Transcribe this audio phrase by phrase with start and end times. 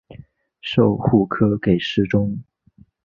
[0.63, 2.41] 授户科给事中。